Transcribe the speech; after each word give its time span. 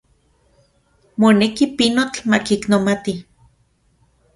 Moneki, 1.19 1.65
pinotl 1.77 2.19
makiknomati. 2.29 3.13